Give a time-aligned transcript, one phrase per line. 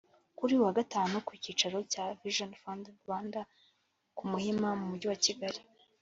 [0.37, 3.39] Kuri uyu wa Gatanu ku cyicaro cya Vision Fund Rwanda
[4.17, 5.61] ku Muhima mu Mujyi wa Kigali